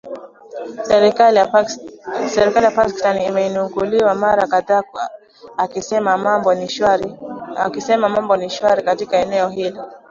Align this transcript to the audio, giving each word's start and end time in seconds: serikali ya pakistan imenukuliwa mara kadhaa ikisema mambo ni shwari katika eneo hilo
serikali 2.43 2.59
ya 2.65 2.71
pakistan 2.71 3.21
imenukuliwa 3.21 4.15
mara 4.15 4.47
kadhaa 4.47 4.83
ikisema 5.65 6.17
mambo 8.09 8.37
ni 8.37 8.49
shwari 8.49 8.81
katika 8.83 9.17
eneo 9.17 9.49
hilo 9.49 9.89